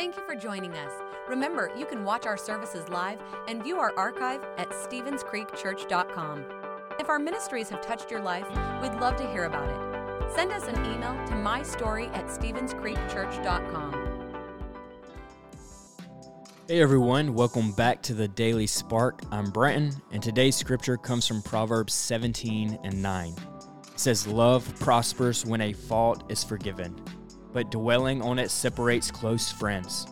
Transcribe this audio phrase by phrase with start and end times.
[0.00, 0.92] Thank you for joining us.
[1.28, 6.46] Remember, you can watch our services live and view our archive at StevensCreekChurch.com.
[6.98, 8.46] If our ministries have touched your life,
[8.80, 10.32] we'd love to hear about it.
[10.34, 14.32] Send us an email to mystory at StevensCreekChurch.com.
[16.66, 19.20] Hey everyone, welcome back to the Daily Spark.
[19.30, 23.34] I'm Brenton, and today's scripture comes from Proverbs 17 and 9.
[23.34, 26.98] It says, Love prospers when a fault is forgiven,
[27.52, 30.06] but dwelling on it separates close friends.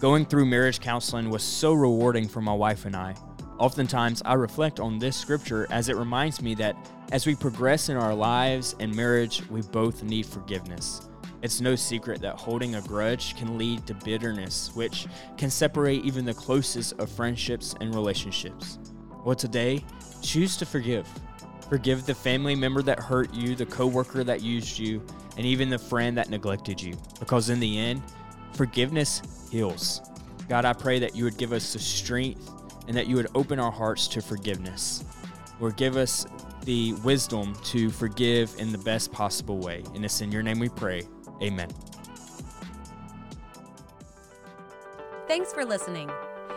[0.00, 3.14] Going through marriage counseling was so rewarding for my wife and I.
[3.58, 6.74] Oftentimes, I reflect on this scripture as it reminds me that
[7.12, 11.08] as we progress in our lives and marriage, we both need forgiveness.
[11.42, 16.24] It's no secret that holding a grudge can lead to bitterness, which can separate even
[16.24, 18.78] the closest of friendships and relationships.
[19.24, 19.84] Well, today,
[20.22, 21.06] choose to forgive.
[21.70, 25.00] Forgive the family member that hurt you, the coworker that used you,
[25.36, 26.96] and even the friend that neglected you.
[27.20, 28.02] Because in the end,
[28.54, 30.00] forgiveness heals.
[30.48, 32.50] God, I pray that you would give us the strength
[32.88, 35.04] and that you would open our hearts to forgiveness.
[35.60, 36.26] Or give us
[36.64, 39.84] the wisdom to forgive in the best possible way.
[39.94, 41.06] And it's in your name we pray.
[41.40, 41.68] Amen.
[45.28, 46.10] Thanks for listening.